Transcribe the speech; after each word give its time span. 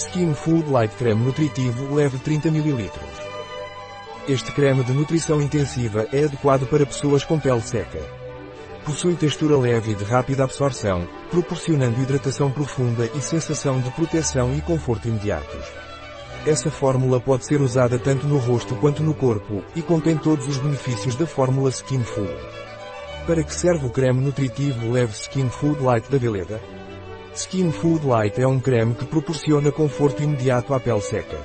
Skin 0.00 0.32
Food 0.32 0.70
Light 0.70 0.96
Creme 0.96 1.22
Nutritivo 1.22 1.94
leve 1.94 2.18
30 2.18 2.48
ml. 2.48 2.90
Este 4.26 4.50
creme 4.50 4.82
de 4.82 4.94
nutrição 4.94 5.42
intensiva 5.42 6.08
é 6.10 6.24
adequado 6.24 6.66
para 6.66 6.86
pessoas 6.86 7.22
com 7.22 7.38
pele 7.38 7.60
seca. 7.60 8.00
Possui 8.82 9.14
textura 9.14 9.58
leve 9.58 9.92
e 9.92 9.94
de 9.94 10.04
rápida 10.04 10.44
absorção, 10.44 11.06
proporcionando 11.30 12.00
hidratação 12.00 12.50
profunda 12.50 13.10
e 13.14 13.20
sensação 13.20 13.78
de 13.78 13.90
proteção 13.90 14.54
e 14.56 14.62
conforto 14.62 15.06
imediatos. 15.06 15.66
Essa 16.46 16.70
fórmula 16.70 17.20
pode 17.20 17.44
ser 17.44 17.60
usada 17.60 17.98
tanto 17.98 18.26
no 18.26 18.38
rosto 18.38 18.74
quanto 18.76 19.02
no 19.02 19.12
corpo, 19.12 19.62
e 19.76 19.82
contém 19.82 20.16
todos 20.16 20.48
os 20.48 20.56
benefícios 20.56 21.14
da 21.14 21.26
fórmula 21.26 21.68
Skin 21.68 22.02
Food. 22.02 22.34
Para 23.26 23.44
que 23.44 23.54
serve 23.54 23.84
o 23.84 23.90
creme 23.90 24.22
nutritivo 24.22 24.92
leve 24.92 25.12
Skin 25.12 25.50
Food 25.50 25.82
Light 25.82 26.10
da 26.10 26.16
Veleda? 26.16 26.79
Skin 27.34 27.70
Food 27.70 28.04
Light 28.06 28.40
é 28.40 28.46
um 28.46 28.58
creme 28.58 28.92
que 28.92 29.04
proporciona 29.04 29.70
conforto 29.70 30.20
imediato 30.20 30.74
à 30.74 30.80
pele 30.80 31.00
seca. 31.00 31.38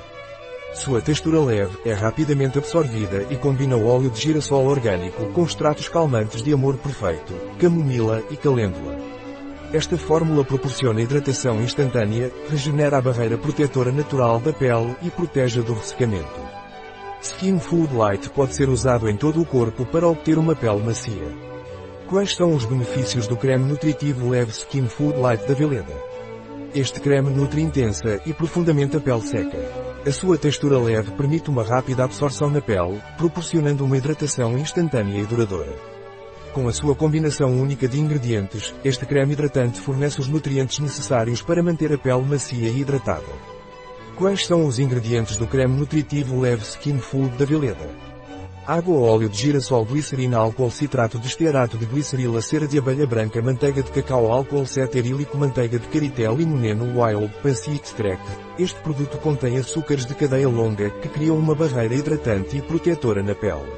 Sua 0.74 1.00
textura 1.00 1.40
leve 1.40 1.78
é 1.84 1.92
rapidamente 1.92 2.58
absorvida 2.58 3.24
e 3.30 3.36
combina 3.36 3.76
óleo 3.76 4.10
de 4.10 4.20
girassol 4.20 4.66
orgânico 4.66 5.26
com 5.32 5.44
extratos 5.44 5.88
calmantes 5.88 6.42
de 6.42 6.52
amor 6.52 6.76
perfeito, 6.76 7.32
camomila 7.58 8.20
e 8.30 8.36
calêndula. 8.36 8.98
Esta 9.72 9.96
fórmula 9.96 10.44
proporciona 10.44 11.00
hidratação 11.00 11.62
instantânea, 11.62 12.32
regenera 12.50 12.98
a 12.98 13.00
barreira 13.00 13.38
protetora 13.38 13.92
natural 13.92 14.40
da 14.40 14.52
pele 14.52 14.96
e 15.02 15.10
protege 15.10 15.62
do 15.62 15.72
ressecamento. 15.72 16.40
Skin 17.22 17.60
Food 17.60 17.94
Light 17.94 18.28
pode 18.30 18.54
ser 18.54 18.68
usado 18.68 19.08
em 19.08 19.16
todo 19.16 19.40
o 19.40 19.46
corpo 19.46 19.86
para 19.86 20.08
obter 20.08 20.36
uma 20.36 20.54
pele 20.54 20.82
macia. 20.82 21.55
Quais 22.08 22.36
são 22.36 22.54
os 22.54 22.64
benefícios 22.64 23.26
do 23.26 23.36
creme 23.36 23.64
nutritivo 23.64 24.30
leve 24.30 24.52
Skin 24.52 24.86
Food 24.86 25.18
Light 25.18 25.44
da 25.48 25.54
Veleda? 25.54 25.92
Este 26.72 27.00
creme 27.00 27.30
nutre 27.30 27.60
intensa 27.60 28.20
e 28.24 28.32
profundamente 28.32 28.96
a 28.96 29.00
pele 29.00 29.22
seca. 29.22 29.58
A 30.06 30.12
sua 30.12 30.38
textura 30.38 30.78
leve 30.78 31.10
permite 31.10 31.50
uma 31.50 31.64
rápida 31.64 32.04
absorção 32.04 32.48
na 32.48 32.60
pele, 32.60 33.02
proporcionando 33.18 33.84
uma 33.84 33.96
hidratação 33.96 34.56
instantânea 34.56 35.20
e 35.20 35.26
duradoura. 35.26 35.74
Com 36.52 36.68
a 36.68 36.72
sua 36.72 36.94
combinação 36.94 37.50
única 37.60 37.88
de 37.88 37.98
ingredientes, 37.98 38.72
este 38.84 39.04
creme 39.04 39.32
hidratante 39.32 39.80
fornece 39.80 40.20
os 40.20 40.28
nutrientes 40.28 40.78
necessários 40.78 41.42
para 41.42 41.60
manter 41.60 41.92
a 41.92 41.98
pele 41.98 42.22
macia 42.22 42.68
e 42.68 42.82
hidratada. 42.82 43.26
Quais 44.14 44.46
são 44.46 44.64
os 44.64 44.78
ingredientes 44.78 45.36
do 45.36 45.46
creme 45.48 45.76
nutritivo 45.76 46.40
leve 46.40 46.62
Skin 46.62 46.98
Food 46.98 47.36
da 47.36 47.44
Veleda? 47.44 48.15
Água 48.66 48.98
óleo 48.98 49.28
de 49.28 49.38
girassol 49.38 49.84
glicerina 49.84 50.38
álcool 50.38 50.72
citrato 50.72 51.20
de 51.20 51.28
estearato 51.28 51.78
de 51.78 51.86
glicerila 51.86 52.42
cera 52.42 52.66
de 52.66 52.76
abelha 52.76 53.06
branca 53.06 53.40
manteiga 53.40 53.80
de 53.80 53.92
cacau 53.92 54.32
álcool 54.32 54.66
ceterílico 54.66 55.38
manteiga 55.38 55.78
de 55.78 55.86
caritel 55.86 56.34
limoneno 56.34 57.00
wild 57.00 57.32
Passy 57.44 57.76
extract. 57.76 58.26
Este 58.58 58.76
produto 58.80 59.18
contém 59.18 59.56
açúcares 59.56 60.04
de 60.04 60.16
cadeia 60.16 60.48
longa 60.48 60.90
que 60.90 61.08
criam 61.08 61.38
uma 61.38 61.54
barreira 61.54 61.94
hidratante 61.94 62.56
e 62.56 62.60
protetora 62.60 63.22
na 63.22 63.36
pele. 63.36 63.70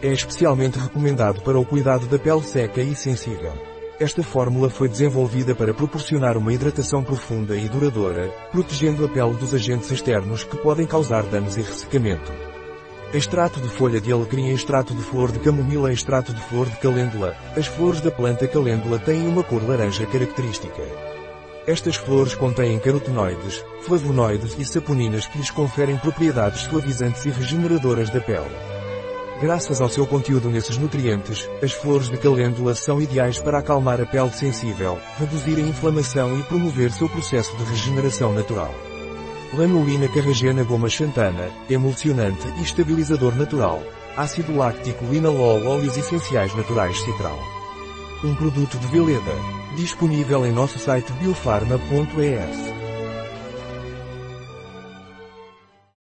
É 0.00 0.10
especialmente 0.10 0.78
recomendado 0.78 1.42
para 1.42 1.58
o 1.58 1.66
cuidado 1.66 2.06
da 2.06 2.18
pele 2.18 2.42
seca 2.42 2.80
e 2.80 2.94
sensível. 2.94 3.52
Esta 4.00 4.22
fórmula 4.22 4.70
foi 4.70 4.88
desenvolvida 4.88 5.54
para 5.54 5.74
proporcionar 5.74 6.38
uma 6.38 6.54
hidratação 6.54 7.04
profunda 7.04 7.54
e 7.54 7.68
duradoura, 7.68 8.30
protegendo 8.50 9.04
a 9.04 9.08
pele 9.10 9.34
dos 9.34 9.52
agentes 9.52 9.90
externos 9.90 10.42
que 10.42 10.56
podem 10.56 10.86
causar 10.86 11.22
danos 11.24 11.58
e 11.58 11.60
ressecamento. 11.60 12.45
Extrato 13.14 13.60
de 13.60 13.68
folha 13.68 14.00
de 14.00 14.10
alecrim 14.10 14.48
extrato 14.48 14.92
de 14.92 15.00
flor 15.00 15.30
de 15.30 15.38
camomila 15.38 15.92
extrato 15.92 16.34
de 16.34 16.40
flor 16.40 16.66
de 16.66 16.76
calêndula. 16.76 17.36
As 17.56 17.66
flores 17.66 18.00
da 18.00 18.10
planta 18.10 18.48
calêndula 18.48 18.98
têm 18.98 19.28
uma 19.28 19.44
cor 19.44 19.62
laranja 19.62 20.04
característica. 20.06 20.82
Estas 21.68 21.94
flores 21.96 22.34
contêm 22.34 22.78
carotenoides, 22.80 23.64
flavonoides 23.82 24.58
e 24.58 24.64
saponinas 24.64 25.26
que 25.28 25.38
lhes 25.38 25.50
conferem 25.50 25.96
propriedades 25.96 26.62
suavizantes 26.62 27.24
e 27.24 27.30
regeneradoras 27.30 28.10
da 28.10 28.20
pele. 28.20 28.54
Graças 29.40 29.80
ao 29.80 29.88
seu 29.88 30.06
conteúdo 30.06 30.50
nesses 30.50 30.76
nutrientes, 30.76 31.48
as 31.62 31.72
flores 31.72 32.08
de 32.08 32.16
calêndula 32.16 32.74
são 32.74 33.00
ideais 33.00 33.38
para 33.38 33.58
acalmar 33.58 34.00
a 34.00 34.06
pele 34.06 34.30
sensível, 34.30 34.98
reduzir 35.16 35.56
a 35.58 35.60
inflamação 35.60 36.38
e 36.38 36.42
promover 36.42 36.90
seu 36.90 37.08
processo 37.08 37.56
de 37.56 37.64
regeneração 37.64 38.32
natural. 38.32 38.74
Lanolina 39.54 40.08
carragena 40.08 40.64
goma 40.64 40.88
xantana, 40.88 41.50
emulsionante 41.70 42.48
e 42.58 42.62
estabilizador 42.62 43.34
natural. 43.36 43.82
Ácido 44.16 44.56
láctico 44.56 45.04
linalol 45.06 45.64
óleos 45.66 45.96
essenciais 45.96 46.54
naturais 46.54 46.98
citral. 47.00 47.38
Um 48.24 48.34
produto 48.34 48.76
de 48.78 48.86
Veleda. 48.88 49.34
Disponível 49.76 50.44
em 50.46 50.52
nosso 50.52 50.78
site 50.78 51.12
biofarma.es. 51.12 52.65